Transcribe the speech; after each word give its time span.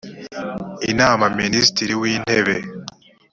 inama 0.91 1.25
minisitiri 1.39 1.93
w’intebe 2.01 2.55